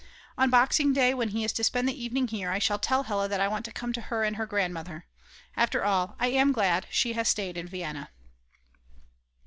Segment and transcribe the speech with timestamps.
[0.35, 3.27] On Boxing Day, when he is to spend the evening here, I shall tell Hella
[3.27, 5.05] that I want to come to her and her grandmother.
[5.55, 8.09] After all, I am glad she has stayed in Vienna.